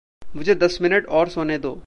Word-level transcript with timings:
मुझे 0.35 0.55
दस 0.55 0.77
मिनिट 0.81 1.05
और 1.07 1.29
सोने 1.29 1.57
दो| 1.57 1.75